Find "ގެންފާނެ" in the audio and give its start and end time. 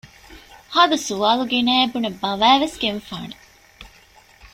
2.81-3.35